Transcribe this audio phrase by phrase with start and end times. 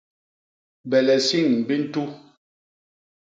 [0.89, 2.03] Belesiñ bi ntu.